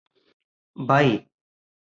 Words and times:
by 0.75 1.07